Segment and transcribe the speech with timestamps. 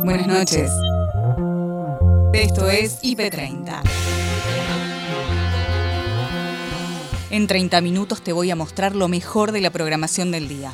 [0.00, 0.70] Buenas noches.
[2.32, 3.82] Esto es IP30.
[7.30, 10.72] En 30 minutos te voy a mostrar lo mejor de la programación del día.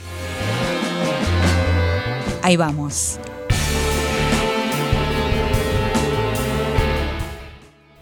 [2.42, 3.18] Ahí vamos.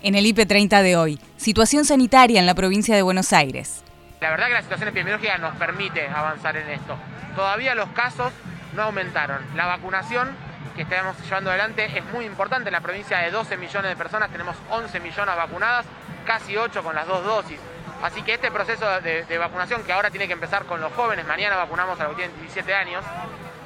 [0.03, 3.83] En el IP30 de hoy, situación sanitaria en la provincia de Buenos Aires.
[4.21, 6.97] La verdad que la situación epidemiológica nos permite avanzar en esto.
[7.35, 8.33] Todavía los casos
[8.77, 9.43] no aumentaron.
[9.57, 10.29] La vacunación
[10.77, 12.69] que estamos llevando adelante es muy importante.
[12.69, 15.87] En la provincia de 12 millones de personas tenemos 11 millones vacunadas,
[16.27, 17.59] casi 8 con las dos dosis.
[18.03, 21.57] Así que este proceso de, vacunación que ahora tiene que empezar con los jóvenes, mañana
[21.57, 23.03] vacunamos a los que tienen 17 años,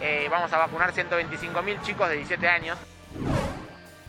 [0.01, 2.79] eh, vamos a vacunar 125 mil chicos de 17 años.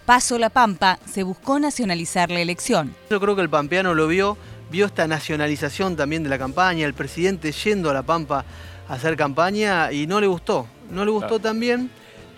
[0.05, 2.95] Paso La Pampa se buscó nacionalizar la elección.
[3.09, 4.37] Yo creo que el pampeano lo vio,
[4.69, 8.45] vio esta nacionalización también de la campaña, el presidente yendo a La Pampa
[8.87, 10.67] a hacer campaña y no le gustó.
[10.91, 11.89] No le gustó también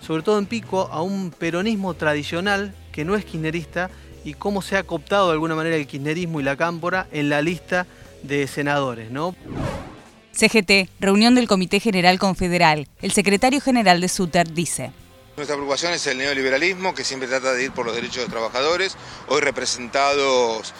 [0.04, 3.90] sobre todo en Pico, a un peronismo tradicional que no es kirchnerista
[4.24, 7.42] y cómo se ha cooptado de alguna manera el kirchnerismo y la cámpora en la
[7.42, 7.86] lista
[8.22, 9.34] de senadores, ¿no?
[10.32, 12.88] CGT, reunión del Comité General Confederal.
[13.00, 14.90] El secretario general de SUTER dice.
[15.36, 18.30] Nuestra preocupación es el neoliberalismo que siempre trata de ir por los derechos de los
[18.30, 18.96] trabajadores,
[19.26, 20.72] hoy representados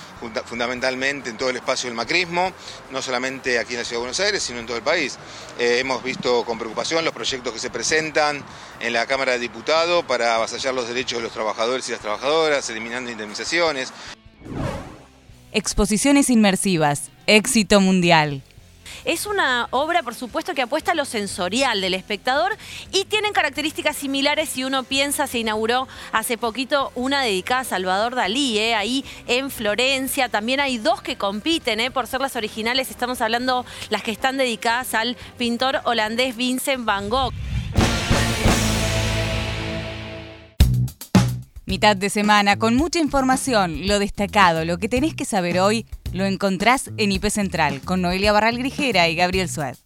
[0.44, 2.52] fundamentalmente en todo el espacio del macrismo,
[2.92, 5.18] no solamente aquí en la Ciudad de Buenos Aires, sino en todo el país.
[5.58, 8.44] Eh, hemos visto con preocupación los proyectos que se presentan
[8.78, 12.70] en la Cámara de Diputados para avasallar los derechos de los trabajadores y las trabajadoras,
[12.70, 13.92] eliminando indemnizaciones.
[15.50, 18.44] Exposiciones inmersivas, éxito mundial.
[19.04, 22.56] Es una obra, por supuesto, que apuesta a lo sensorial del espectador
[22.92, 28.14] y tienen características similares si uno piensa, se inauguró hace poquito una dedicada a Salvador
[28.14, 28.74] Dalí, ¿eh?
[28.74, 30.28] ahí en Florencia.
[30.28, 31.90] También hay dos que compiten ¿eh?
[31.90, 32.90] por ser las originales.
[32.90, 37.32] Estamos hablando las que están dedicadas al pintor holandés Vincent van Gogh.
[41.66, 46.24] Mitad de semana con mucha información, lo destacado, lo que tenés que saber hoy lo
[46.24, 49.82] encontrás en IP Central con Noelia Barral Grijera y Gabriel Suárez.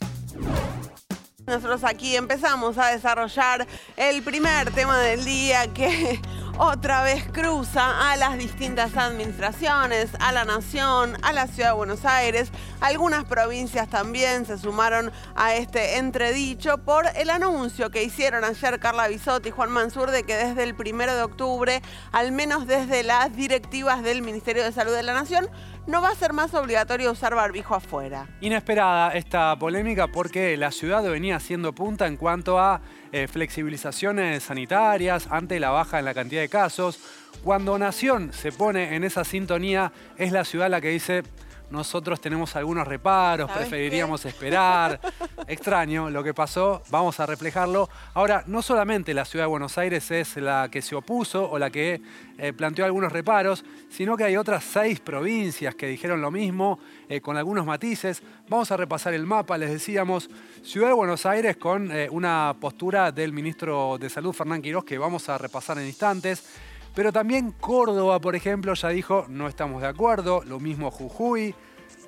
[1.47, 3.67] Nosotros aquí empezamos a desarrollar
[3.97, 6.21] el primer tema del día que
[6.59, 12.05] otra vez cruza a las distintas administraciones, a la nación, a la ciudad de Buenos
[12.05, 12.51] Aires.
[12.81, 19.07] Algunas provincias también se sumaron a este entredicho por el anuncio que hicieron ayer Carla
[19.07, 21.81] Bisotti y Juan Mansur de que desde el primero de octubre,
[22.11, 25.49] al menos desde las directivas del Ministerio de Salud de la Nación,
[25.87, 28.27] no va a ser más obligatorio usar barbijo afuera.
[28.41, 32.81] Inesperada esta polémica porque la ciudad venía haciendo punta en cuanto a
[33.13, 36.99] eh, flexibilizaciones sanitarias ante la baja en la cantidad de casos.
[37.43, 41.23] Cuando Nación se pone en esa sintonía, es la ciudad la que dice
[41.71, 45.01] nosotros tenemos algunos reparos, preferiríamos esperar.
[45.49, 47.89] Extraño lo que pasó, vamos a reflejarlo.
[48.13, 51.71] Ahora, no solamente la ciudad de Buenos Aires es la que se opuso o la
[51.71, 52.03] que
[52.37, 57.23] eh, planteó algunos reparos, sino que hay otras seis provincias que dijeron lo mismo, eh,
[57.23, 58.23] con algunos matices.
[58.51, 60.29] Vamos a repasar el mapa, les decíamos,
[60.63, 64.99] Ciudad de Buenos Aires con eh, una postura del ministro de Salud, Fernán Quirós, que
[64.99, 66.45] vamos a repasar en instantes.
[66.95, 71.55] Pero también Córdoba, por ejemplo, ya dijo no estamos de acuerdo, lo mismo Jujuy,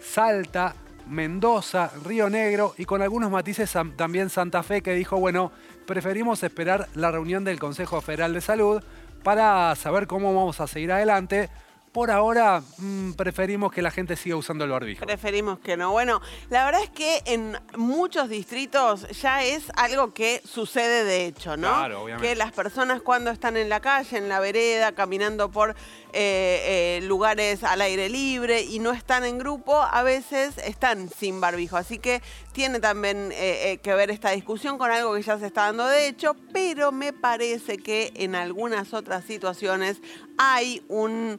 [0.02, 0.74] Salta,
[1.10, 5.52] Mendoza, Río Negro y con algunos matices también Santa Fe que dijo, bueno,
[5.86, 8.82] preferimos esperar la reunión del Consejo Federal de Salud
[9.22, 11.50] para saber cómo vamos a seguir adelante
[11.92, 15.04] por ahora mm, preferimos que la gente siga usando el barbijo.
[15.04, 15.90] Preferimos que no.
[15.90, 21.56] Bueno, la verdad es que en muchos distritos ya es algo que sucede de hecho,
[21.56, 21.68] ¿no?
[21.68, 22.28] Claro, obviamente.
[22.28, 25.74] Que las personas cuando están en la calle, en la vereda, caminando por
[26.12, 31.40] eh, eh, lugares al aire libre y no están en grupo, a veces están sin
[31.40, 31.76] barbijo.
[31.76, 32.20] Así que
[32.52, 36.08] tiene también eh, que ver esta discusión con algo que ya se está dando de
[36.08, 39.98] hecho, pero me parece que en algunas otras situaciones
[40.36, 41.38] hay un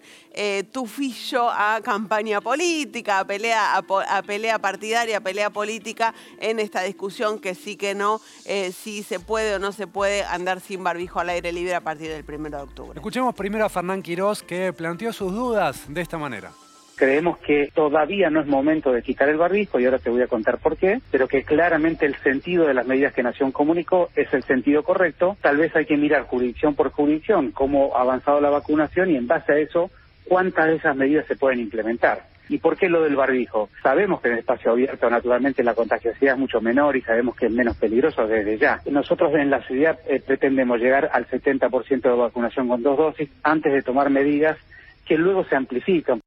[0.72, 7.40] tufillo a campaña política, a pelea, a, pelea partidaria, a pelea política en esta discusión
[7.40, 11.30] que sí que no, si se puede o no se puede andar sin barbijo al
[11.30, 13.00] aire libre a partir del 1 de octubre.
[13.00, 16.52] Escuchemos primero a Fernán Quirós, que planteó sus dudas de esta manera.
[16.96, 20.28] Creemos que todavía no es momento de quitar el barbijo y ahora te voy a
[20.28, 24.32] contar por qué, pero que claramente el sentido de las medidas que Nación comunicó es
[24.34, 25.36] el sentido correcto.
[25.42, 29.26] Tal vez hay que mirar jurisdicción por jurisdicción cómo ha avanzado la vacunación y en
[29.26, 29.90] base a eso
[30.26, 32.31] cuántas de esas medidas se pueden implementar.
[32.52, 33.70] ¿Y por qué lo del barbijo?
[33.82, 37.46] Sabemos que en el espacio abierto naturalmente la contagiosidad es mucho menor y sabemos que
[37.46, 38.82] es menos peligroso desde ya.
[38.92, 43.72] Nosotros en la ciudad eh, pretendemos llegar al 70% de vacunación con dos dosis antes
[43.72, 44.58] de tomar medidas
[45.06, 46.20] que luego se amplifican.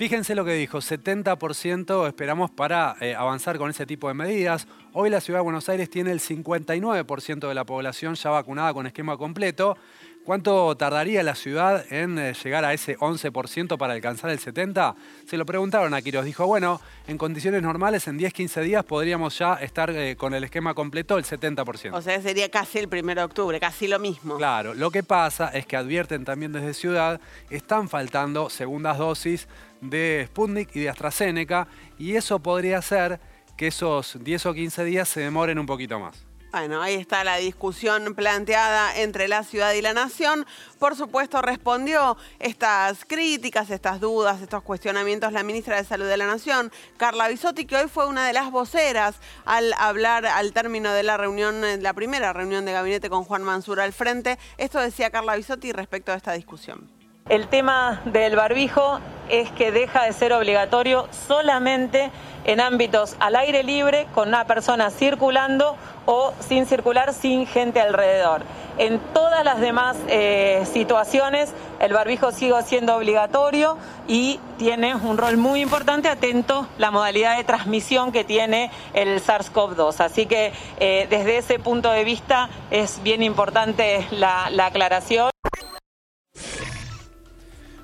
[0.00, 4.66] Fíjense lo que dijo, 70% esperamos para eh, avanzar con ese tipo de medidas.
[4.94, 8.86] Hoy la Ciudad de Buenos Aires tiene el 59% de la población ya vacunada con
[8.86, 9.76] esquema completo.
[10.24, 14.94] ¿Cuánto tardaría la ciudad en eh, llegar a ese 11% para alcanzar el 70%?
[15.26, 16.26] Se lo preguntaron a Quiroz.
[16.26, 20.44] Dijo, bueno, en condiciones normales, en 10, 15 días podríamos ya estar eh, con el
[20.44, 21.94] esquema completo el 70%.
[21.94, 24.36] O sea, sería casi el 1 de octubre, casi lo mismo.
[24.36, 29.48] Claro, lo que pasa es que advierten también desde Ciudad, están faltando segundas dosis
[29.80, 31.66] de Sputnik y de AstraZeneca,
[31.98, 33.18] y eso podría hacer
[33.56, 36.29] que esos 10 o 15 días se demoren un poquito más.
[36.52, 40.44] Bueno, ahí está la discusión planteada entre la ciudad y la nación.
[40.80, 46.26] Por supuesto, respondió estas críticas, estas dudas, estos cuestionamientos la ministra de Salud de la
[46.26, 49.14] Nación, Carla Bisotti, que hoy fue una de las voceras
[49.44, 53.80] al hablar al término de la reunión, la primera reunión de gabinete con Juan Mansur
[53.80, 54.36] al frente.
[54.58, 56.99] Esto decía Carla Bisotti respecto a esta discusión.
[57.30, 58.98] El tema del barbijo
[59.28, 62.10] es que deja de ser obligatorio solamente
[62.44, 68.42] en ámbitos al aire libre, con una persona circulando o sin circular, sin gente alrededor.
[68.78, 73.78] En todas las demás eh, situaciones, el barbijo sigue siendo obligatorio
[74.08, 80.00] y tiene un rol muy importante, atento la modalidad de transmisión que tiene el SARS-CoV-2.
[80.00, 85.30] Así que eh, desde ese punto de vista es bien importante la aclaración.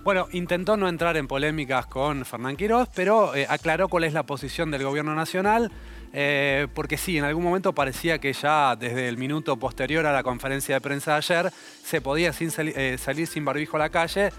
[0.06, 4.23] Bueno, intentó no entrar en polémicas con Fernán Quiroz, pero eh, aclaró cuál es la
[4.23, 5.73] posición del gobierno nacional,
[6.12, 10.23] eh, porque sí, en algún momento parecía que ya desde el minuto posterior a la
[10.23, 14.31] conferencia de prensa de ayer se podía eh, salir sin barbijo a la calle,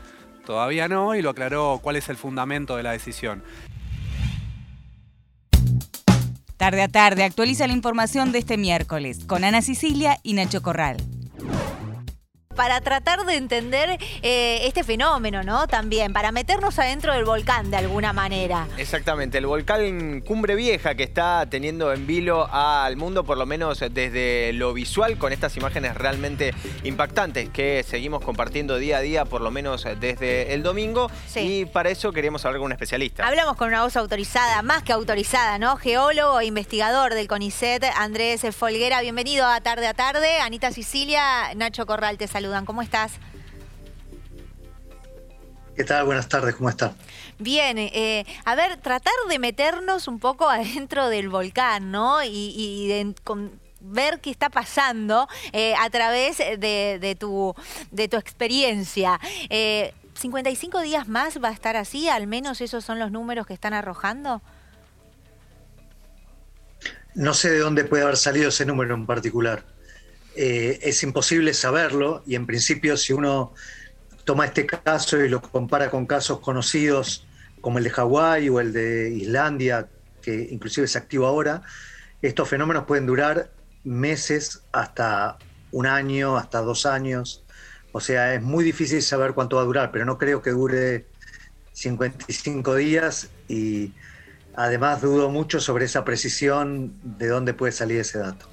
[0.45, 3.43] todavía no, y lo aclaró cuál es el fundamento de la decisión.
[6.55, 10.95] Tarde a tarde actualiza la información de este miércoles con Ana Sicilia y Nacho Corral
[12.57, 15.67] para tratar de entender eh, este fenómeno, ¿no?
[15.67, 18.67] También, para meternos adentro del volcán de alguna manera.
[18.77, 23.79] Exactamente, el volcán Cumbre Vieja que está teniendo en vilo al mundo, por lo menos
[23.91, 29.41] desde lo visual, con estas imágenes realmente impactantes que seguimos compartiendo día a día, por
[29.41, 31.11] lo menos desde el domingo.
[31.35, 33.27] Y para eso queríamos hablar con un especialista.
[33.27, 35.77] Hablamos con una voz autorizada, más que autorizada, ¿no?
[35.77, 38.99] Geólogo e investigador del CONICET, Andrés Folguera.
[39.01, 40.39] Bienvenido a Tarde a Tarde.
[40.39, 42.46] Anita Sicilia, Nacho Corral te saluda.
[42.65, 43.13] ¿Cómo estás?
[45.75, 46.05] ¿Qué tal?
[46.05, 46.95] Buenas tardes, ¿cómo están?
[47.39, 52.23] Bien, eh, a ver, tratar de meternos un poco adentro del volcán, ¿no?
[52.23, 53.13] Y,
[53.79, 57.53] ver qué está pasando eh, a través de, tu,
[57.91, 59.19] de tu experiencia.
[59.49, 62.09] ¿55 eh, días más va a estar así?
[62.09, 64.41] ¿Al menos esos son los números que están arrojando?
[67.13, 69.63] No sé de dónde puede haber salido ese número en particular.
[70.39, 73.55] Eh, es imposible saberlo y en principio si uno
[74.23, 77.25] toma este caso y lo compara con casos conocidos
[77.59, 79.89] como el de Hawái o el de Islandia,
[80.21, 81.63] que inclusive se activo ahora,
[82.21, 83.49] estos fenómenos pueden durar
[83.83, 85.39] meses hasta
[85.71, 87.43] un año, hasta dos años.
[87.91, 91.07] O sea, es muy difícil saber cuánto va a durar, pero no creo que dure
[91.73, 93.91] 55 días y
[94.55, 98.47] además dudo mucho sobre esa precisión de dónde puede salir ese dato.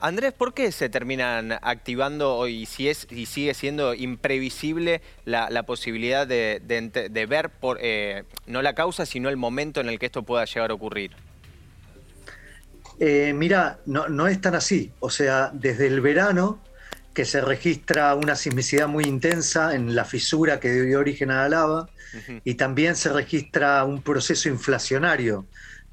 [0.00, 6.26] Andrés, ¿por qué se terminan activando y si es y sigue siendo imprevisible la, posibilidad
[6.26, 10.44] de, ver por, eh, no la causa, sino el momento en el que esto pueda
[10.44, 11.12] llegar a ocurrir?
[12.98, 14.92] Eh, mira, no, no es tan así.
[15.00, 16.60] O sea, desde el verano
[17.14, 21.48] que se registra una sismicidad muy intensa en la fisura que dio origen a la
[21.48, 21.88] lava
[22.44, 25.46] y también se registra un proceso inflacionario.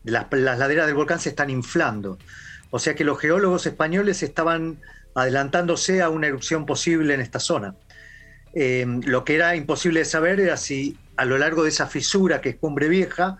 [0.03, 2.17] Las, las laderas del volcán se están inflando.
[2.75, 4.79] O sea que los geólogos españoles estaban
[5.13, 7.75] adelantándose a una erupción posible en esta zona.
[8.55, 12.41] Eh, lo que era imposible de saber era si a lo largo de esa fisura
[12.41, 13.37] que es Cumbre Vieja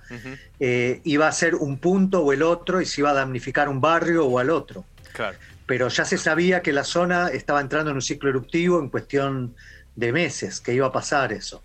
[0.60, 3.82] eh, iba a ser un punto o el otro y si iba a damnificar un
[3.82, 4.86] barrio o al otro.
[5.66, 9.56] Pero ya se sabía que la zona estaba entrando en un ciclo eruptivo en cuestión
[9.96, 11.64] de meses, que iba a pasar eso.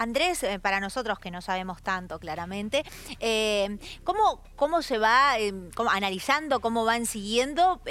[0.00, 2.84] Andrés, eh, para nosotros que no sabemos tanto claramente,
[3.20, 5.52] eh, ¿cómo, ¿cómo, se va eh,
[5.90, 7.82] analizando, cómo van siguiendo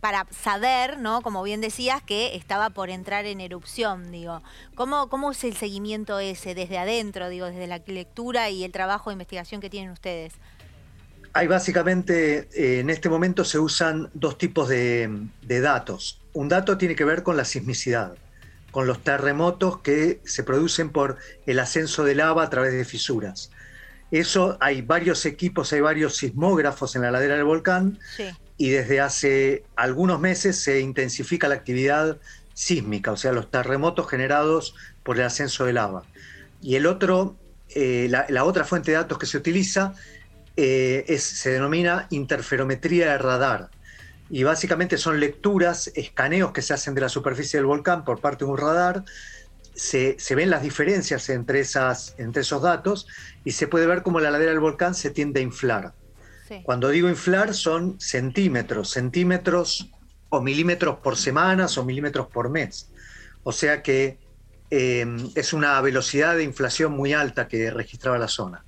[0.00, 1.22] para saber, ¿no?
[1.22, 4.10] como bien decías, que estaba por entrar en erupción?
[4.10, 4.42] Digo.
[4.74, 9.10] ¿Cómo, ¿Cómo es el seguimiento ese desde adentro, digo, desde la lectura y el trabajo
[9.10, 10.34] de investigación que tienen ustedes?
[11.34, 16.20] Hay básicamente, en este momento se usan dos tipos de datos.
[16.32, 18.16] Un dato tiene que ver con la sismicidad
[18.74, 21.16] con los terremotos que se producen por
[21.46, 23.52] el ascenso de lava a través de fisuras.
[24.10, 28.00] Eso hay varios equipos, hay varios sismógrafos en la ladera del volcán
[28.56, 32.18] y desde hace algunos meses se intensifica la actividad
[32.52, 36.02] sísmica, o sea, los terremotos generados por el ascenso de lava.
[36.60, 37.36] Y el otro
[37.76, 39.94] eh, la, otra fuente de datos que se utiliza
[40.56, 43.70] es, se denomina interferometría de radar.
[44.34, 48.44] Y básicamente son lecturas, escaneos que se hacen de la superficie del volcán por parte
[48.44, 49.04] de un radar.
[49.76, 53.06] Se, ven las diferencias entre, esas, entre esos datos
[53.44, 55.92] y se puede ver cómo la ladera del volcán se tiende a inflar.
[56.64, 59.88] Cuando digo inflar son centímetros, centímetros
[60.30, 62.90] o milímetros por semanas o milímetros por mes.
[63.44, 64.18] O sea que
[64.68, 68.64] em, es una velocidad de inflación muy alta que registraba la zona.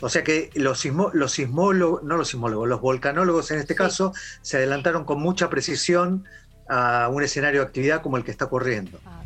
[0.00, 4.12] O sea que los, los sismólogos, no los sismólogos, los volcanólogos en este caso,
[4.42, 6.24] se adelantaron con mucha precisión
[6.68, 9.00] a un escenario de actividad como el que está ocurriendo.
[9.04, 9.18] Ah,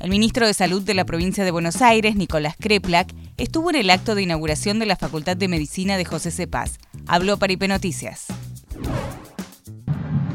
[0.00, 3.90] el ministro de Salud de la provincia de Buenos Aires, Nicolás Kreplak, estuvo en el
[3.90, 6.78] acto de inauguración de la Facultad de Medicina de José Cepaz.
[7.08, 8.26] Habló para IP Noticias.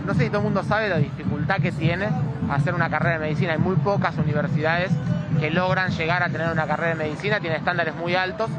[0.06, 2.10] No sé si todo el mundo sabe la dificultad que tiene
[2.50, 3.54] hacer una carrera de medicina.
[3.54, 4.92] Hay muy pocas universidades
[5.40, 8.50] que logran llegar a tener una carrera de medicina, tiene estándares muy altos.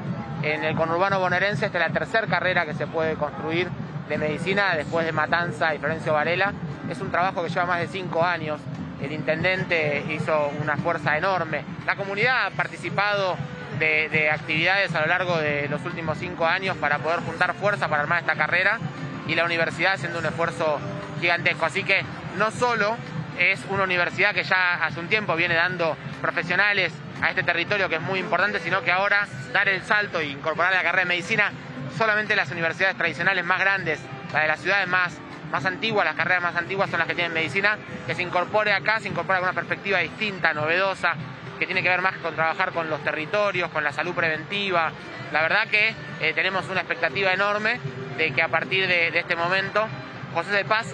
[0.42, 3.68] En el conurbano bonaerense esta es la tercera carrera que se puede construir
[4.08, 6.52] de medicina después de Matanza y Florencio Varela.
[6.90, 8.60] Es un trabajo que lleva más de cinco años
[9.04, 11.62] el intendente hizo una fuerza enorme.
[11.86, 13.36] La comunidad ha participado
[13.78, 18.02] de, actividades a lo largo de los últimos cinco años para poder juntar fuerza para
[18.02, 18.78] armar esta carrera
[19.26, 20.78] y la universidad haciendo un esfuerzo
[21.20, 21.66] gigantesco.
[21.66, 22.02] Así que
[22.36, 22.96] no solo
[23.38, 27.96] es una universidad que ya hace un tiempo viene dando profesionales a este territorio que
[27.96, 31.52] es muy importante, sino que ahora dar el salto e incorporar la carrera de medicina
[31.96, 34.00] solamente las universidades tradicionales más grandes,
[34.32, 35.18] la de las ciudades más
[35.50, 38.98] más antiguas, las carreras más antiguas son las que tienen medicina, que se incorpore acá,
[38.98, 41.14] se incorpora con una perspectiva distinta, novedosa,
[41.60, 44.90] que tiene que ver más con trabajar con los territorios, con la salud preventiva.
[45.32, 47.78] La verdad que eh, tenemos una expectativa enorme
[48.16, 49.86] de que a partir de, este momento
[50.34, 50.92] José de Paz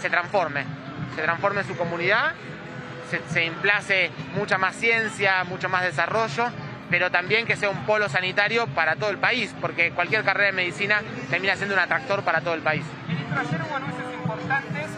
[0.00, 0.64] se transforme,
[1.14, 2.32] se transforme su comunidad,
[3.10, 6.50] se, se implace mucha más ciencia, mucho más desarrollo
[6.90, 10.52] pero también que sea un polo sanitario para todo el país, porque cualquier carrera de
[10.52, 12.84] medicina termina siendo un atractor para todo el país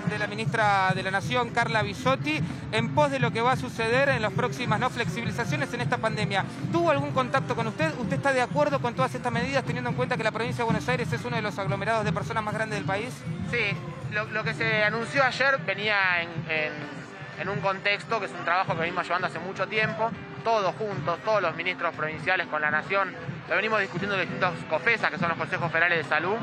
[0.08, 2.40] de la ministra de la Nación, Carla Bisotti,
[2.72, 5.98] en pos de lo que va a suceder en las próximas no flexibilizaciones en esta
[5.98, 6.44] pandemia.
[6.72, 7.92] ¿Tuvo algún contacto con usted?
[7.98, 10.64] ¿Usted está de acuerdo con todas estas medidas, teniendo en cuenta que la provincia de
[10.64, 13.12] Buenos Aires es uno de los aglomerados de personas más grandes del país?
[13.50, 13.76] Sí,
[14.12, 19.04] lo, que se anunció ayer venía en, un contexto que es un trabajo que venimos
[19.04, 20.10] llevando hace mucho tiempo,
[20.42, 23.14] todos juntos, todos los ministros provinciales con la Nación,
[23.48, 26.36] lo venimos discutiendo en distintos COFESA, que son los Consejos Federales de Salud,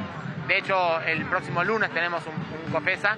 [0.47, 3.17] de hecho, el próximo lunes tenemos un, COFESA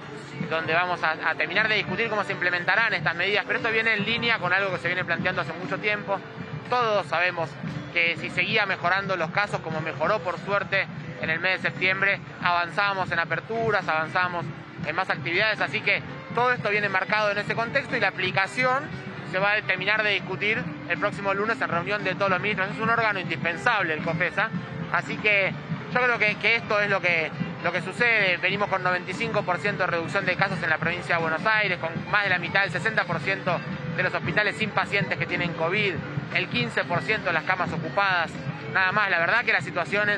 [0.50, 4.04] donde vamos a, terminar de discutir cómo se implementarán estas medidas, pero esto viene en
[4.04, 6.20] línea con algo que se viene planteando hace mucho tiempo.
[6.68, 7.48] Todos sabemos
[7.94, 10.86] que si seguía mejorando los casos, como mejoró por suerte
[11.22, 14.44] en el mes de septiembre, avanzábamos en aperturas, avanzábamos
[14.86, 16.02] en más actividades, así que
[16.34, 18.84] todo esto viene marcado en ese contexto y la aplicación
[19.32, 22.70] se va a terminar de discutir el próximo lunes en reunión de todos los ministros.
[22.70, 24.50] Es un órgano indispensable el COFESA,
[24.92, 25.52] así que
[25.92, 27.30] yo creo que, esto es lo que,
[27.62, 28.36] lo que sucede.
[28.38, 32.24] Venimos con 95% de reducción de casos en la provincia de Buenos Aires, con más
[32.24, 33.58] de la mitad, del 60%
[33.96, 35.94] de los hospitales sin pacientes que tienen COVID,
[36.34, 38.30] el 15% de las camas ocupadas,
[38.72, 39.10] nada más.
[39.10, 40.10] La verdad que la situación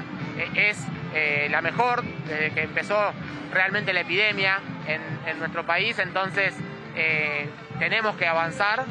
[0.55, 0.79] es,
[1.15, 3.13] eh, la mejor desde que empezó
[3.53, 6.55] realmente la epidemia en, nuestro país, entonces
[6.97, 7.49] eh,
[7.79, 8.85] tenemos que avanzar.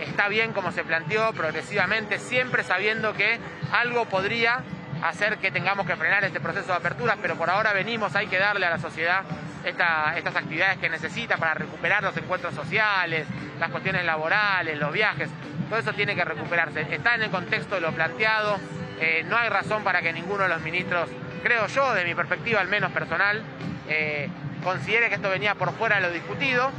[0.00, 3.38] Está bien como se planteó progresivamente, siempre sabiendo que
[3.72, 4.64] algo podría
[5.04, 8.38] hacer que tengamos que frenar este proceso de apertura, pero por ahora venimos, hay que
[8.38, 9.22] darle a la sociedad
[9.64, 13.26] estas actividades que necesita para recuperar los encuentros sociales,
[13.60, 15.28] las cuestiones laborales, los viajes,
[15.68, 16.86] todo eso tiene que recuperarse.
[16.90, 18.58] Está en el contexto de lo planteado,
[18.98, 21.10] eh, no hay razón para que ninguno de los ministros,
[21.42, 23.42] creo yo, de mi perspectiva al menos personal,
[23.88, 24.30] eh,
[24.62, 26.70] considere que esto venía por fuera de lo discutido.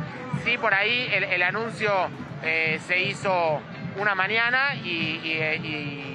[0.44, 1.92] Sí, por ahí el, anuncio
[2.44, 3.62] eh, se hizo
[3.98, 6.15] una mañana y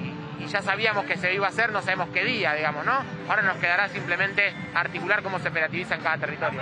[0.51, 3.03] ya sabíamos que se iba a hacer, no sabemos qué día, digamos, ¿no?
[3.29, 6.61] Ahora nos quedará simplemente articular cómo se operativiza en cada territorio.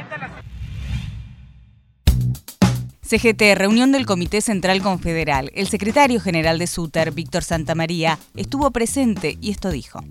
[3.02, 5.52] CGT, reunión del Comité Central Confederal.
[5.56, 10.04] El secretario general de SUTER, Víctor Santamaría, estuvo presente y esto dijo.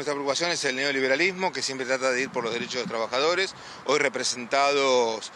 [0.00, 2.88] Nuestra preocupación es el neoliberalismo, que siempre trata de ir por los derechos de los
[2.88, 3.54] trabajadores,
[3.84, 5.30] hoy representados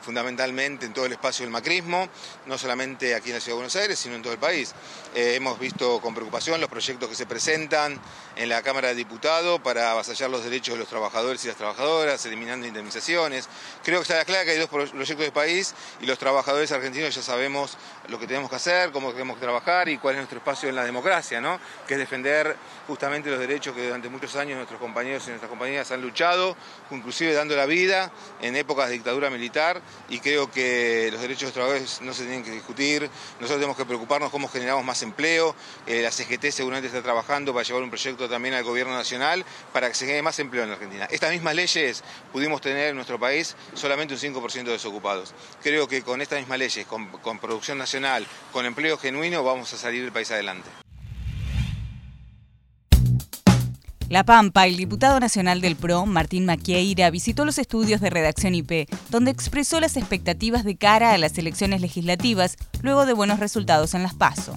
[0.00, 2.08] fundamentalmente en todo el espacio del macrismo,
[2.46, 4.74] no solamente aquí en la Ciudad de Buenos Aires, sino en todo el país.
[5.14, 8.00] Eh, hemos visto con preocupación los proyectos que se presentan
[8.34, 12.26] en la Cámara de Diputados para avasallar los derechos de los trabajadores y las trabajadoras,
[12.26, 13.48] eliminando indemnizaciones.
[13.84, 17.22] Creo que está clara que hay dos proyectos de país y los trabajadores argentinos ya
[17.22, 17.76] sabemos
[18.08, 20.74] lo que tenemos que hacer, cómo tenemos que trabajar y cuál es nuestro espacio en
[20.74, 21.60] la democracia, ¿no?
[21.86, 25.92] que es defender justamente los derechos que durante muchos años nuestros compañeros y nuestras compañeras
[25.92, 26.56] han luchado,
[26.90, 28.10] inclusive dando la vida
[28.40, 32.22] en épocas de dictadura militar y creo que los derechos de los trabajadores no se
[32.22, 33.02] tienen que discutir,
[33.40, 35.54] nosotros tenemos que preocuparnos cómo generamos más empleo,
[35.86, 39.88] eh, la CGT seguramente está trabajando para llevar un proyecto también al gobierno nacional para
[39.88, 41.06] que se genere más empleo en la Argentina.
[41.10, 45.34] Estas mismas leyes pudimos tener en nuestro país solamente un 5% de desocupados.
[45.62, 47.97] Creo que con estas mismas leyes, con producción nacional,
[48.52, 50.68] con empleo genuino, vamos a salir del país adelante.
[54.08, 58.88] La Pampa, el diputado nacional del PRO, Martín Maquieira, visitó los estudios de redacción IP,
[59.10, 64.02] donde expresó las expectativas de cara a las elecciones legislativas luego de buenos resultados en
[64.02, 64.56] las PASO.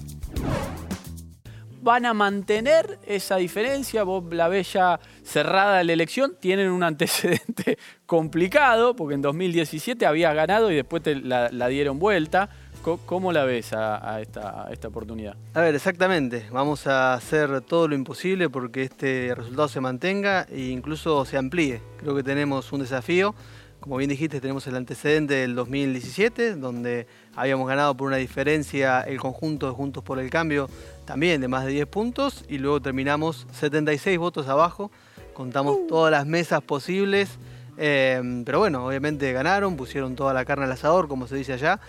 [1.82, 4.04] ¿Van a mantener esa diferencia?
[4.04, 10.32] Vos la ves ya cerrada la elección, tienen un antecedente complicado, porque en 2017 había
[10.32, 12.48] ganado y después te la, la dieron vuelta.
[12.82, 15.36] ¿Cómo la ves a, esta, oportunidad?
[15.54, 16.46] A ver, exactamente.
[16.50, 21.80] Vamos a hacer todo lo imposible porque este resultado se mantenga e incluso se amplíe.
[21.98, 23.36] Creo que tenemos un desafío.
[23.78, 29.18] Como bien dijiste, tenemos el antecedente del 2017, donde habíamos ganado por una diferencia el
[29.18, 30.68] conjunto de Juntos por el Cambio,
[31.04, 34.90] también de más de 10 puntos, y luego terminamos 76 votos abajo.
[35.34, 35.86] Contamos uh.
[35.88, 37.38] todas las mesas posibles,
[37.76, 41.80] eh, pero bueno, obviamente ganaron, pusieron toda la carne al asador, como se dice allá.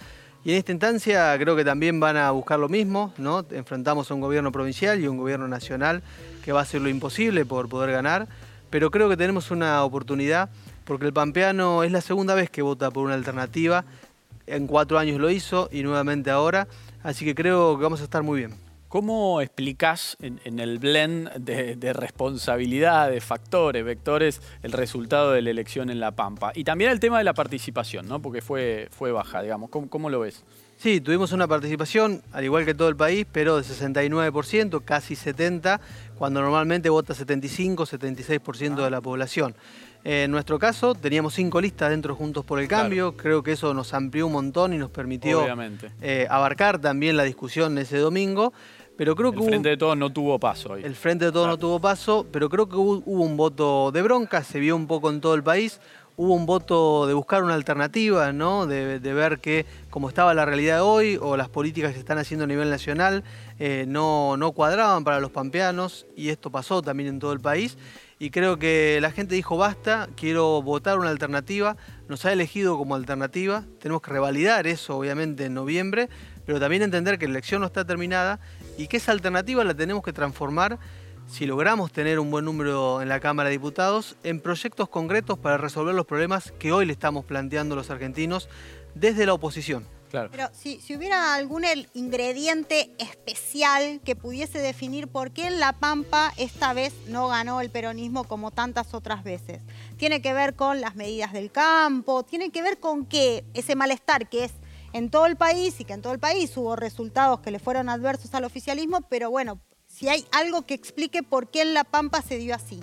[0.45, 3.45] Y en esta instancia creo que también van a buscar lo mismo, ¿no?
[3.51, 6.03] Enfrentamos a un gobierno provincial y un gobierno nacional
[6.43, 8.27] que va a hacer lo imposible por poder ganar,
[8.69, 10.49] pero creo que tenemos una oportunidad
[10.83, 13.85] porque el pampeano es la segunda vez que vota por una alternativa,
[14.45, 16.67] en cuatro años lo hizo y nuevamente ahora,
[17.03, 18.72] así que creo que vamos a estar muy bien.
[18.93, 25.99] ¿Cómo explicás en, el blend de, de factores, vectores, el resultado de la elección en
[25.99, 26.51] La Pampa?
[26.53, 28.21] Y también el tema de la participación, ¿no?
[28.21, 29.71] porque fue, fue baja, digamos.
[29.71, 30.43] ¿Cómo, lo ves?
[30.77, 35.79] Sí, tuvimos una participación, al igual que todo el país, pero de 69%, casi 70%,
[36.15, 39.55] cuando normalmente vota 75, 76% de la población.
[40.05, 43.15] En nuestro caso, teníamos cinco listas dentro Juntos por el Cambio.
[43.15, 45.47] Creo que eso nos amplió un montón y nos permitió
[46.01, 48.51] eh, abarcar también la discusión ese domingo.
[48.97, 50.83] Pero creo el que Frente de Todos no tuvo paso ahí.
[50.83, 54.43] El Frente de Todos no tuvo paso, pero creo que hubo, un voto de bronca,
[54.43, 55.79] se vio un poco en todo el país.
[56.15, 58.67] Hubo un voto de buscar una alternativa, ¿no?
[58.67, 62.43] De, ver que como estaba la realidad hoy o las políticas que se están haciendo
[62.43, 63.23] a nivel nacional
[63.57, 67.77] eh, no, no cuadraban para los pampeanos y esto pasó también en todo el país.
[68.19, 71.77] Y creo que la gente dijo basta, quiero votar una alternativa,
[72.07, 76.09] nos ha elegido como alternativa, tenemos que revalidar eso obviamente en noviembre,
[76.45, 78.39] pero también entender que la elección no está terminada
[78.77, 80.79] y que esa alternativa la tenemos que transformar
[81.27, 85.57] si logramos tener un buen número en la Cámara de Diputados, en proyectos concretos para
[85.57, 88.49] resolver los problemas que hoy le estamos planteando a los argentinos
[88.93, 89.87] desde la oposición.
[90.29, 91.63] Pero si, si, hubiera algún
[91.95, 97.71] ingrediente especial que pudiese definir por qué en La Pampa esta vez no ganó el
[97.71, 99.63] peronismo como tantas otras veces.
[99.97, 104.29] Tiene que ver con las medidas del campo, tiene que ver con que ese malestar
[104.29, 104.53] que es
[104.93, 107.89] en todo el país y que en todo el país hubo resultados que le fueron
[107.89, 112.21] adversos al oficialismo, pero bueno, si hay algo que explique por qué en La Pampa
[112.21, 112.79] se dio así.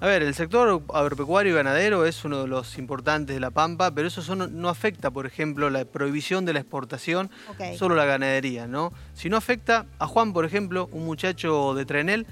[0.00, 3.90] A ver, el sector agropecuario y ganadero es uno de los importantes de La Pampa,
[3.90, 7.30] pero eso no afecta, por ejemplo, la prohibición de la exportación,
[7.76, 8.94] solo la ganadería, ¿no?
[9.12, 12.26] Si no afecta a Juan, por ejemplo, un muchacho de Trenel,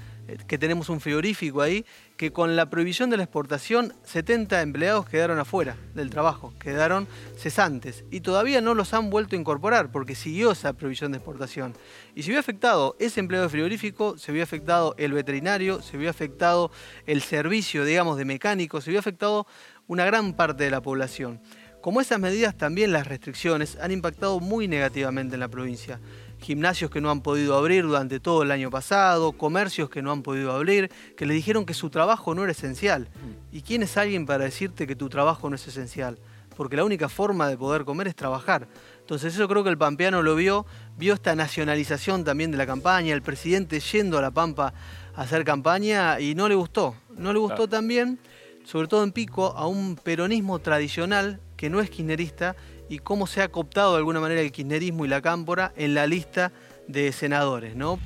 [0.47, 1.85] que tenemos un frigorífico ahí,
[2.17, 8.03] que con la prohibición de la exportación 70 empleados quedaron afuera del trabajo, quedaron cesantes
[8.11, 11.73] y todavía no los han vuelto a incorporar porque siguió esa prohibición de exportación.
[12.15, 16.09] Y se vio afectado ese empleado de frigorífico, se vio afectado el veterinario, se vio
[16.09, 16.71] afectado
[17.05, 19.47] el servicio, digamos, de mecánicos, se vio afectado
[19.87, 21.41] una gran parte de la población.
[21.81, 25.99] Como esas medidas, también las restricciones han impactado muy negativamente en la provincia
[26.41, 30.23] gimnasios que no han podido abrir durante todo el año pasado, comercios que no han
[30.23, 33.03] podido abrir, que le dijeron que su trabajo no era esencial.
[33.03, 33.55] Mm.
[33.55, 36.17] ¿Y quién es alguien para decirte que tu trabajo no es esencial?
[36.55, 38.67] Porque la única forma de poder comer es trabajar.
[38.99, 40.65] Entonces eso creo que el pampeano lo vio,
[40.97, 44.73] vio esta nacionalización también de la campaña, el presidente yendo a La Pampa
[45.15, 46.95] a hacer campaña y no le gustó.
[47.17, 48.19] No le gustó también,
[48.65, 52.55] sobre todo en Pico, a un peronismo tradicional que no es kirchnerista
[52.89, 56.07] y cómo se ha cooptado de alguna manera el kirchnerismo y la cámpora en la
[56.07, 56.51] lista
[56.87, 57.99] de senadores, ¿no?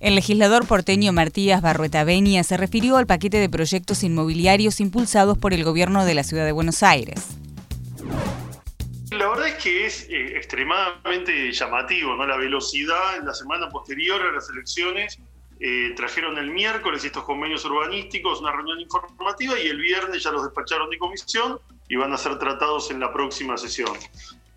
[0.00, 5.52] El legislador porteño Martías Barrueta Benia se refirió al paquete de proyectos inmobiliarios impulsados por
[5.52, 7.36] el gobierno de la ciudad de Buenos Aires.
[9.10, 12.26] La verdad es que es eh, extremadamente llamativo, ¿no?
[12.26, 15.18] La velocidad en la semana posterior a las elecciones
[15.58, 20.44] eh, trajeron el miércoles estos convenios urbanísticos, una reunión informativa, y el viernes ya los
[20.44, 23.96] despacharon de comisión y van a ser tratados en la próxima sesión.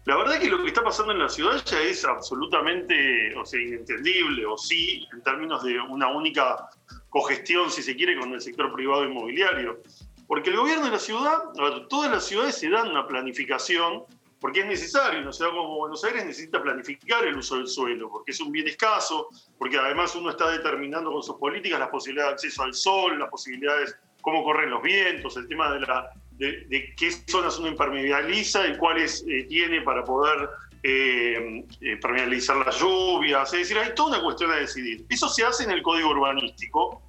[0.06, 3.62] La verdad que lo que está pasando en la ciudad ya es absolutamente, o sea,
[3.62, 6.70] inentendible, o sí, en términos de una única
[7.10, 9.82] cogestión, si se quiere, con el sector privado inmobiliario.
[10.28, 11.44] Porque el gobierno de la ciudad,
[11.88, 14.04] todas las ciudades se dan una planificación,
[14.40, 18.32] porque es necesario, una ciudad como Buenos Aires necesita planificar el uso del suelo, porque
[18.32, 19.28] es un bien escaso,
[19.60, 23.30] porque además uno está determinando con sus políticas las posibilidades de acceso al sol, las
[23.30, 26.10] posibilidades, cómo corren los vientos, el tema de la
[26.42, 30.50] de, qué zonas uno impermeabiliza y cuáles eh, tiene para poder
[30.84, 33.54] eh, eh, permeabilizar las lluvias.
[33.54, 35.06] Es decir, hay toda una cuestión a decidir.
[35.10, 37.02] Eso se hace en el código urbanístico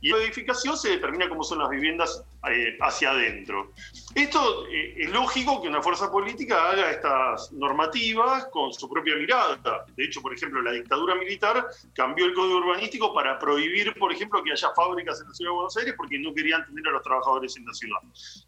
[0.00, 3.72] y la edificación se determina cómo son las viviendas eh, hacia adentro.
[4.14, 9.84] Esto eh, es lógico que una fuerza política haga estas normativas con su propia mirada.
[9.96, 14.42] De hecho, por ejemplo, la dictadura militar cambió el código urbanístico para prohibir, por ejemplo,
[14.42, 17.02] que haya fábricas en la ciudad de Buenos Aires porque no querían tener a los
[17.02, 17.98] trabajadores en la ciudad.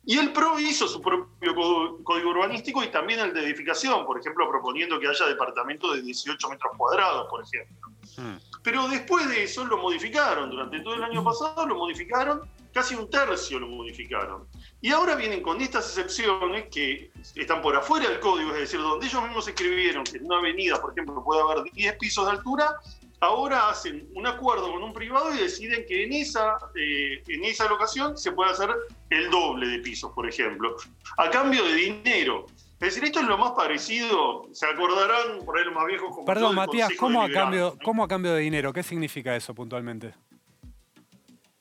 [0.04, 4.48] Y el PRO hizo su propio código urbanístico y también el de edificación, por ejemplo,
[4.48, 7.90] proponiendo que haya departamentos de 18 metros cuadrados, por ejemplo.
[8.16, 8.36] Hmm.
[8.62, 12.42] Pero después de eso lo modificaron, durante todo el año pasado lo modificaron,
[12.72, 14.46] casi un tercio lo modificaron.
[14.80, 19.06] Y ahora vienen con estas excepciones que están por afuera del código, es decir, donde
[19.06, 22.76] ellos mismos escribieron que en una avenida, por ejemplo, puede haber 10 pisos de altura,
[23.20, 27.68] ahora hacen un acuerdo con un privado y deciden que en esa, eh, en esa
[27.68, 28.70] locación se puede hacer
[29.10, 30.76] el doble de pisos, por ejemplo,
[31.18, 32.46] a cambio de dinero.
[32.80, 36.24] Es decir, esto es lo más parecido, se acordarán por ahí los más viejos como
[36.24, 38.72] Perdón, Matías, ¿cómo a, cambio, ¿cómo a cambio de dinero?
[38.72, 40.14] ¿Qué significa eso puntualmente?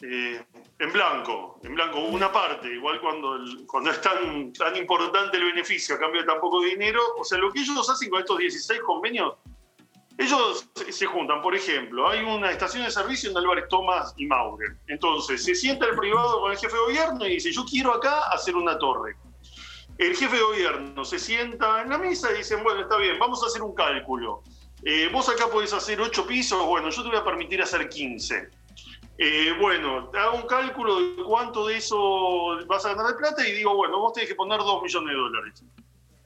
[0.01, 0.41] Eh,
[0.79, 5.95] en blanco, en blanco, una parte, igual cuando, cuando es tan, tan importante el beneficio
[5.95, 8.79] a cambio de tan poco dinero, o sea, lo que ellos hacen con estos 16
[8.79, 9.33] convenios,
[10.17, 14.77] ellos se juntan, por ejemplo, hay una estación de servicio en Álvarez Tomás y Maure,
[14.87, 18.21] entonces se sienta el privado con el jefe de gobierno y dice, yo quiero acá
[18.31, 19.17] hacer una torre.
[19.99, 23.43] El jefe de gobierno se sienta en la mesa y dicen, bueno, está bien, vamos
[23.43, 24.43] a hacer un cálculo.
[24.81, 28.49] Eh, vos acá podés hacer 8 pisos, bueno, yo te voy a permitir hacer 15.
[29.17, 33.51] Eh, bueno, hago un cálculo de cuánto de eso vas a ganar de plata y
[33.51, 35.63] digo, bueno, vos tenés que poner 2 millones de dólares.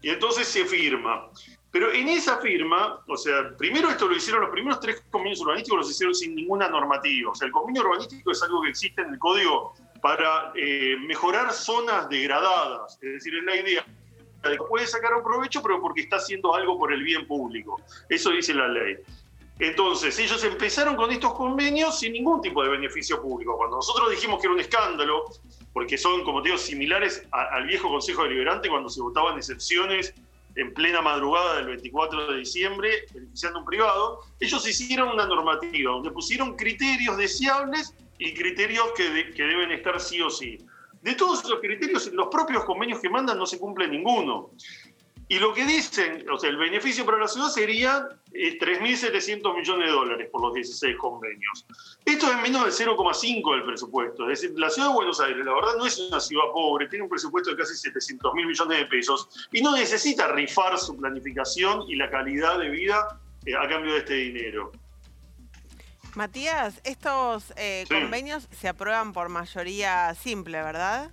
[0.04, 1.30] Y entonces se firma.
[1.72, 5.80] Pero en esa firma, o sea, primero esto lo hicieron, los primeros tres convenios urbanísticos
[5.80, 7.32] los hicieron sin ninguna normativa.
[7.32, 11.54] O sea, el convenio urbanístico es algo que existe en el código para eh, mejorar
[11.54, 13.00] zonas degradadas.
[13.02, 13.86] Es decir, es la idea
[14.44, 17.80] de que puede sacar un provecho, pero porque está haciendo algo por el bien público.
[18.10, 18.98] Eso dice la ley.
[19.60, 23.56] Entonces, ellos empezaron con estos convenios sin ningún tipo de beneficio público.
[23.56, 25.24] Cuando nosotros dijimos que era un escándalo,
[25.72, 30.14] porque son, como digo, similares al viejo Consejo Deliberante cuando se votaban excepciones
[30.58, 36.12] en plena madrugada del 24 de diciembre, beneficiando un privado, ellos hicieron una normativa donde
[36.12, 40.58] pusieron criterios deseables y criterios que, deben estar sí o sí.
[41.02, 44.52] De todos esos criterios, los propios convenios que mandan no se cumple ninguno.
[45.28, 49.92] Y lo que dicen, o sea, el beneficio para la ciudad sería 3.700 millones de
[49.92, 51.66] dólares por los 16 convenios.
[52.06, 54.30] Esto es menos del 0,5 del presupuesto.
[54.30, 57.04] Es decir, la ciudad de Buenos Aires, la verdad, no es una ciudad pobre, tiene
[57.04, 61.84] un presupuesto de casi 700 mil millones de pesos y no necesita rifar su planificación
[61.88, 64.72] y la calidad de vida eh, a cambio de este dinero.
[66.16, 71.12] Matías, estos eh, convenios se aprueban por mayoría simple, ¿verdad?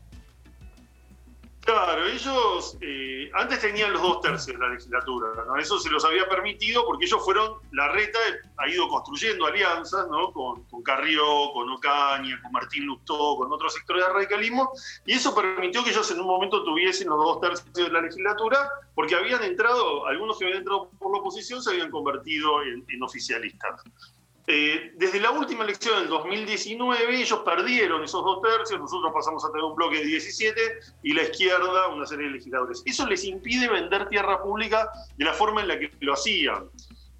[1.61, 5.57] Claro, ellos eh, antes tenían los dos tercios de la legislatura, ¿no?
[5.57, 8.19] eso se los había permitido porque ellos fueron, la reta
[8.57, 10.33] ha ido construyendo alianzas ¿no?
[10.33, 14.73] con, con Carrió, con Ocaña, con Martín Lustó, con otros sectores del radicalismo,
[15.05, 18.69] y eso permitió que ellos en un momento tuviesen los dos tercios de la legislatura,
[18.95, 23.83] porque habían entrado, algunos que habían entrado por la oposición se habían convertido en oficialistas.
[24.53, 29.49] Eh, desde la última elección del 2019, ellos perdieron esos dos tercios, nosotros pasamos a
[29.53, 30.61] tener un bloque de 17
[31.05, 32.83] y la izquierda una serie de legisladores.
[32.85, 36.69] Eso les impide vender tierra pública de la forma en la que lo hacían.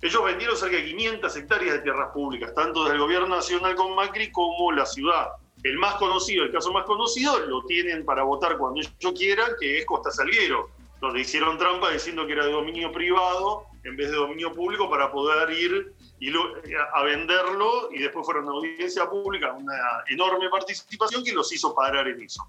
[0.03, 4.33] Ellos vendieron cerca de 500 hectáreas de tierras públicas, tanto del gobierno nacional con Macri
[4.33, 5.29] como la ciudad.
[5.63, 9.79] El más conocido, el caso más conocido, lo tienen para votar cuando ellos quieran, que
[9.79, 14.17] es Costa Salguero, donde hicieron trampa diciendo que era de dominio privado en vez de
[14.17, 19.75] dominio público para poder ir y a venderlo y después fueron a audiencia pública, una
[20.09, 22.47] enorme participación que los hizo parar en eso.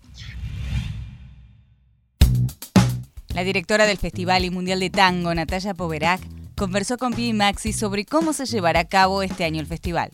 [3.34, 6.20] La directora del Festival y Mundial de Tango, Natalia Poverac,
[6.58, 10.10] conversó con Pi Maxi sobre cómo se llevará a cabo este año el festival.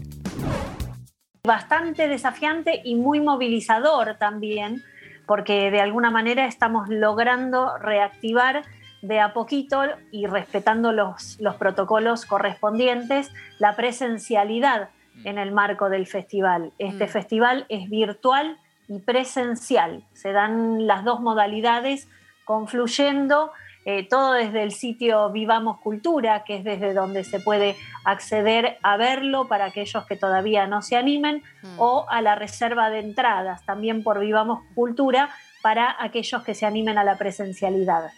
[1.44, 4.84] Bastante desafiante y muy movilizador también,
[5.26, 8.64] porque de alguna manera estamos logrando reactivar
[9.08, 15.28] de a poquito y respetando los, los protocolos correspondientes, la presencialidad mm.
[15.28, 16.74] en el marco del festival.
[16.78, 17.10] Este mm.
[17.10, 20.04] festival es virtual y presencial.
[20.14, 22.08] Se dan las dos modalidades
[22.46, 23.52] confluyendo
[23.86, 28.98] eh, todo desde el sitio Vivamos Cultura, que es desde donde se puede acceder a
[28.98, 31.80] verlo para aquellos que todavía no se animen, Mm.
[31.80, 35.30] o a la reserva de entradas, también por Vivamos Cultura,
[35.62, 38.12] para aquellos que se animen a la presencialidad.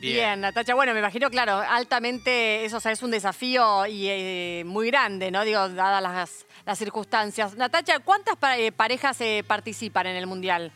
[0.00, 0.40] Bien.
[0.40, 0.74] Natacha.
[0.74, 5.30] Bueno, me imagino, claro, altamente, eso o sea, es un desafío y eh, muy grande,
[5.30, 5.44] ¿no?
[5.44, 7.56] Digo, dadas las, las circunstancias.
[7.56, 10.72] Natacha, ¿cuántas eh, parejas eh, participan en el Mundial?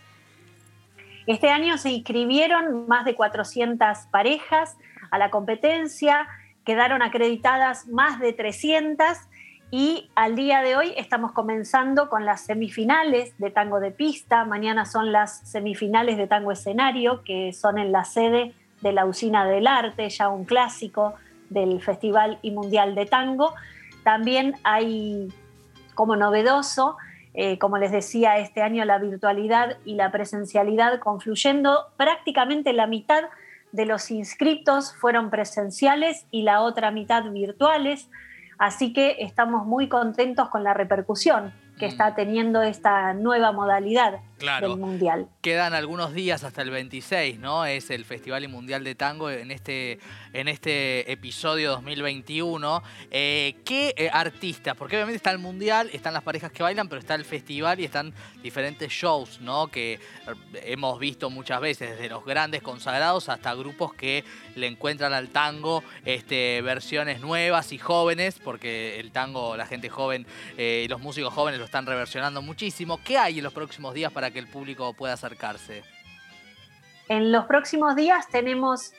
[1.26, 4.76] Este año se inscribieron más de 400 parejas
[5.10, 6.28] a la competencia,
[6.66, 9.16] quedaron acreditadas más de 300
[9.70, 14.44] y al día de hoy estamos comenzando con las semifinales de tango de pista.
[14.44, 18.54] Mañana son las semifinales de tango escenario, que son en la sede
[18.84, 21.14] de la Usina del Arte, ya un clásico
[21.48, 23.54] del Festival y Mundial de Tango.
[24.04, 25.32] También hay
[25.94, 26.98] como novedoso,
[27.32, 31.86] eh, como les decía, este año la virtualidad y la presencialidad confluyendo.
[31.96, 33.24] Prácticamente la mitad
[33.72, 38.10] de los inscriptos fueron presenciales y la otra mitad virtuales.
[38.58, 44.68] Así que estamos muy contentos con la repercusión que está teniendo esta nueva modalidad Claro.
[44.70, 45.28] del Mundial.
[45.40, 47.64] Quedan algunos días hasta el 26, ¿no?
[47.64, 49.98] Es el Festival y Mundial de Tango en este,
[50.32, 52.82] en este episodio 2021.
[53.10, 54.76] Eh, ¿Qué eh, artistas?
[54.76, 57.84] Porque obviamente está el Mundial, están las parejas que bailan, pero está el festival y
[57.84, 59.68] están diferentes shows, ¿no?
[59.68, 59.98] Que eh,
[60.66, 64.24] hemos visto muchas veces, desde los grandes consagrados hasta grupos que
[64.56, 70.26] le encuentran al tango este, versiones nuevas y jóvenes, porque el tango, la gente joven
[70.56, 73.00] eh, y los músicos jóvenes lo están reversionando muchísimo.
[73.02, 75.82] ¿Qué hay en los próximos días para que el público pueda acercarse?
[77.08, 78.92] En los próximos días tenemos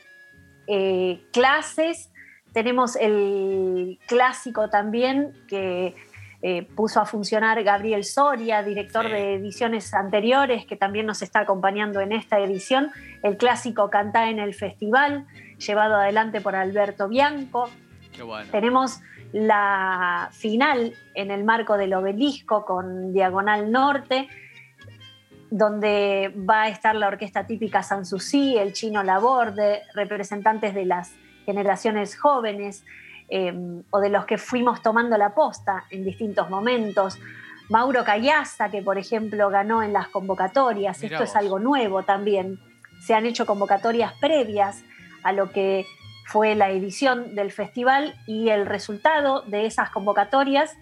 [0.66, 2.12] eh, clases,
[2.54, 5.96] tenemos el clásico también que
[6.42, 12.02] eh, puso a funcionar Gabriel Soria, director de ediciones anteriores, que también nos está acompañando
[12.02, 12.92] en esta edición,
[13.24, 15.26] el clásico Cantá en el Festival,
[15.58, 17.70] llevado adelante por Alberto Bianco.
[18.16, 18.50] Qué bueno.
[18.52, 19.02] Tenemos
[19.34, 24.30] la final en el marco del obelisco con Diagonal Norte,
[25.52, 31.14] donde va a estar la orquesta típica Sanssouci, el chino Laborde, representantes de las
[31.46, 32.84] generaciones jóvenes
[33.30, 33.54] eh,
[33.90, 37.20] o de los que fuimos tomando la posta en distintos momentos.
[37.70, 42.60] Mauro Callaza, que por ejemplo ganó en las convocatorias, Mirá esto es algo nuevo también.
[43.00, 44.84] Se han hecho convocatorias previas
[45.24, 45.86] a lo que
[46.26, 50.76] fue la edición del festival y el resultado de esas convocatorias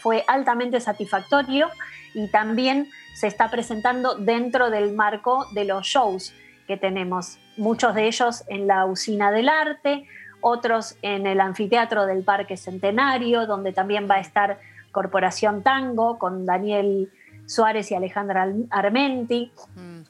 [0.00, 1.68] fue altamente satisfactorio
[2.14, 6.34] y también se está presentando dentro del marco de los shows
[6.66, 10.06] que tenemos, muchos de ellos en la Usina del Arte,
[10.42, 14.58] otros en el Anfiteatro del Parque Centenario, donde también va a estar
[14.92, 17.10] Corporación Tango con Daniel
[17.46, 19.50] Suárez y Alejandra Al- Armenti,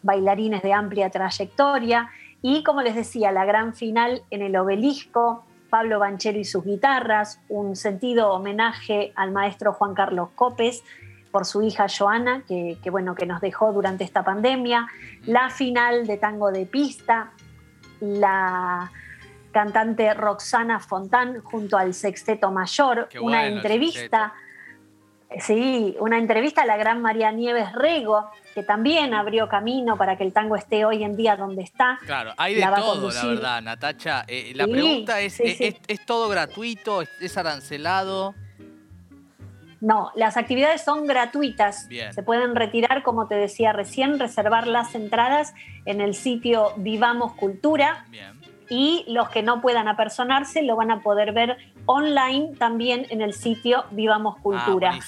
[0.03, 2.09] bailarines de amplia trayectoria,
[2.43, 7.41] y como les decía, la gran final en el obelisco, Pablo Banchero y sus guitarras,
[7.49, 10.83] un sentido homenaje al maestro Juan Carlos Copes
[11.37, 14.87] por su hija Joana, que, que, bueno, que nos dejó durante esta pandemia,
[15.27, 17.31] la final de tango de pista,
[18.01, 18.91] la
[19.53, 24.33] cantante Roxana Fontán junto al Sexteto Mayor, Qué una bueno entrevista,
[25.41, 30.25] sí, una entrevista a la gran María Nieves Rego, que también abrió camino para que
[30.25, 31.99] el tango esté hoy en día donde está.
[32.07, 34.25] Claro, hay de La todo, la verdad, Natacha.
[34.27, 35.65] Eh, la Sí, pregunta es, sí, ¿es, sí.
[35.67, 37.03] es- es todo gratuito?
[37.03, 38.35] ¿Es, es arancelado?
[39.81, 41.89] No, las actividades son gratuitas.
[41.89, 42.13] Bien.
[42.13, 48.07] Se pueden retirar, como te decía recién, reservar las entradas en el sitio Vivamos Cultura.
[48.69, 53.33] Y los que no puedan apersonarse lo van a poder ver online también en el
[53.33, 54.99] sitio Vivamos Cultura.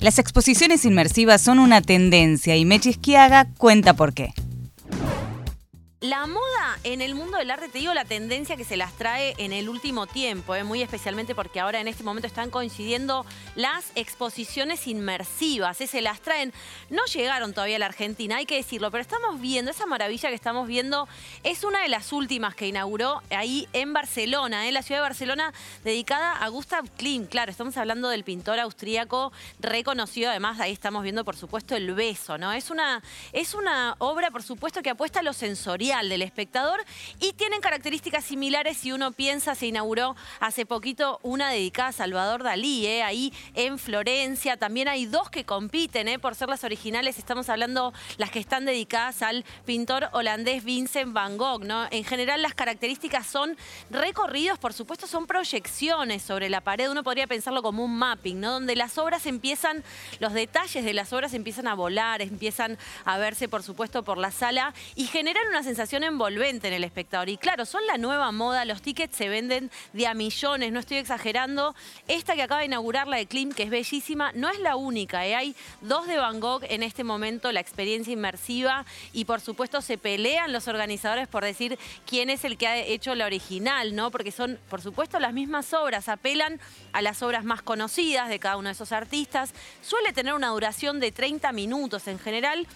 [0.00, 4.34] Las exposiciones inmersivas son una tendencia y Mechi Esquiaga cuenta por qué.
[6.00, 9.34] La moda en el mundo del arte, te digo la tendencia que se las trae
[9.38, 13.24] en el último tiempo, eh, muy especialmente porque ahora en este momento están coincidiendo
[13.56, 16.52] las exposiciones inmersivas, eh, se las traen.
[16.90, 20.34] No llegaron todavía a la Argentina, hay que decirlo, pero estamos viendo, esa maravilla que
[20.34, 21.08] estamos viendo
[21.42, 25.54] es una de las últimas que inauguró ahí en Barcelona, en la ciudad de Barcelona,
[25.84, 27.30] dedicada a Gustav Klimt.
[27.30, 32.36] Claro, estamos hablando del pintor austríaco reconocido, además ahí estamos viendo por supuesto el beso,
[32.36, 32.52] ¿no?
[32.52, 36.73] Es una, es una obra por supuesto que apuesta a lo sensorial del espectador
[37.20, 42.42] y tienen características similares si uno piensa, se inauguró hace poquito una dedicada a Salvador
[42.42, 43.02] Dalí, ¿eh?
[43.02, 44.56] ahí en Florencia.
[44.56, 46.18] También hay dos que compiten ¿eh?
[46.18, 47.18] por ser las originales.
[47.18, 51.64] Estamos hablando las que están dedicadas al pintor holandés Vincent Van Gogh.
[51.64, 51.86] ¿no?
[51.90, 53.56] En general las características son
[53.90, 56.90] recorridos, por supuesto son proyecciones sobre la pared.
[56.90, 58.52] Uno podría pensarlo como un mapping, ¿no?
[58.52, 59.82] donde las obras empiezan,
[60.20, 64.30] los detalles de las obras empiezan a volar, empiezan a verse, por supuesto, por la
[64.30, 67.28] sala y generan una sensación envolvente en el espectador.
[67.28, 70.98] Y claro, son la nueva moda, los tickets se venden de a millones, no estoy
[70.98, 71.74] exagerando.
[72.08, 75.26] Esta que acaba de inaugurar, la de Klim, que es bellísima, no es la única.
[75.26, 75.34] ¿eh?
[75.34, 79.98] Hay dos de Van Gogh en este momento, la experiencia inmersiva y por supuesto se
[79.98, 84.10] pelean los organizadores por decir quién es el que ha hecho la original, ¿no?
[84.10, 86.60] Porque son, por supuesto, las mismas obras, apelan
[86.92, 89.52] a las obras más conocidas de cada uno de esos artistas.
[89.82, 92.66] Suele tener una duración de 30 minutos en general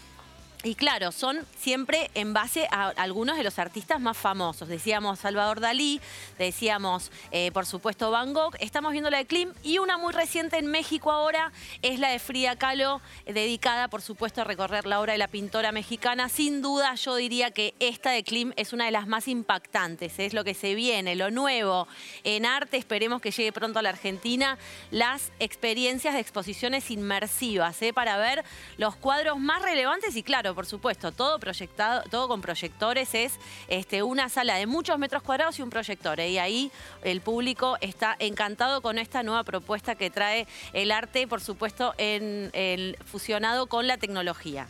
[0.64, 4.68] y claro, son siempre en base a algunos de los artistas más famosos.
[4.68, 6.00] Decíamos Salvador Dalí,
[6.36, 8.56] decíamos, eh, por supuesto, Van Gogh.
[8.58, 12.18] Estamos viendo la de Klim y una muy reciente en México ahora es la de
[12.18, 16.28] Frida Kahlo, dedicada, por supuesto, a recorrer la obra de la pintora mexicana.
[16.28, 20.18] Sin duda, yo diría que esta de Klim es una de las más impactantes.
[20.18, 21.86] Es lo que se viene, lo nuevo
[22.24, 22.78] en arte.
[22.78, 24.58] Esperemos que llegue pronto a la Argentina.
[24.90, 27.92] Las experiencias de exposiciones inmersivas, ¿eh?
[27.92, 28.44] para ver
[28.76, 33.34] los cuadros más relevantes y, por supuesto, todo proyectado, todo con proyectores, es
[33.68, 36.20] este, una sala de muchos metros cuadrados y un proyector.
[36.20, 36.70] Y ahí
[37.02, 42.96] el público está encantado con esta nueva propuesta que trae el arte, por supuesto, en,
[43.04, 44.66] fusionado con la tecnología.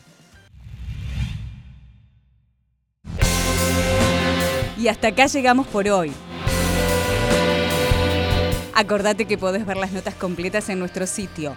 [4.78, 6.12] Y hasta acá llegamos por hoy.
[8.74, 11.56] Acordate que podés ver las notas completas en nuestro sitio